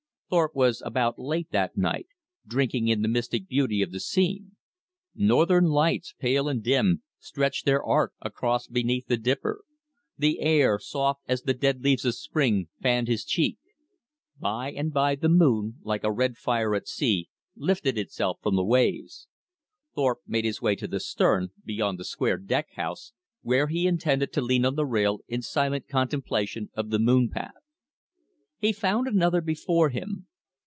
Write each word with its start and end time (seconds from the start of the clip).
Thorpe 0.33 0.55
was 0.55 0.81
about 0.85 1.19
late 1.19 1.51
that 1.51 1.75
night, 1.75 2.07
drinking 2.47 2.87
in 2.87 3.01
the 3.01 3.09
mystic 3.09 3.49
beauty 3.49 3.81
of 3.81 3.91
the 3.91 3.99
scene. 3.99 4.55
Northern 5.13 5.65
lights, 5.65 6.15
pale 6.19 6.47
and 6.47 6.63
dim, 6.63 7.03
stretched 7.19 7.65
their 7.65 7.83
arc 7.83 8.13
across 8.21 8.67
beneath 8.67 9.07
the 9.07 9.17
Dipper. 9.17 9.65
The 10.17 10.39
air, 10.39 10.79
soft 10.79 11.19
as 11.27 11.41
the 11.41 11.53
dead 11.53 11.83
leaves 11.83 12.05
of 12.05 12.15
spring, 12.15 12.69
fanned 12.81 13.09
his 13.09 13.25
cheek. 13.25 13.57
By 14.39 14.71
and 14.71 14.93
by 14.93 15.15
the 15.15 15.27
moon, 15.27 15.79
like 15.83 16.05
a 16.05 16.11
red 16.13 16.37
fire 16.37 16.75
at 16.75 16.87
sea, 16.87 17.27
lifted 17.57 17.97
itself 17.97 18.39
from 18.41 18.55
the 18.55 18.63
waves. 18.63 19.27
Thorpe 19.95 20.19
made 20.25 20.45
his 20.45 20.61
way 20.61 20.77
to 20.77 20.87
the 20.87 21.01
stern, 21.01 21.49
beyond 21.65 21.97
the 21.99 22.05
square 22.05 22.37
deck 22.37 22.71
house, 22.75 23.11
where 23.41 23.67
he 23.67 23.85
intended 23.85 24.31
to 24.31 24.41
lean 24.41 24.63
on 24.63 24.75
the 24.75 24.85
rail 24.85 25.19
in 25.27 25.41
silent 25.41 25.89
contemplation 25.89 26.69
of 26.73 26.89
the 26.89 26.99
moon 26.99 27.29
path. 27.29 27.51
He 28.57 28.71
found 28.71 29.07
another 29.07 29.41
before 29.41 29.89
him. 29.89 30.27